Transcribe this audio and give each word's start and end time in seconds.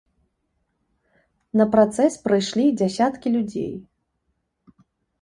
На 1.61 1.65
працэс 1.77 2.13
прыйшлі 2.25 2.67
дзясяткі 2.81 3.27
людзей. 3.39 3.73